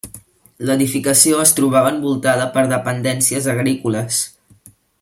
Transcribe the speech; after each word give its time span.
L'edificació 0.69 1.41
es 1.43 1.51
troba 1.59 1.83
envoltada 1.89 2.47
per 2.57 2.63
dependències 2.73 3.51
agrícoles. 3.55 4.21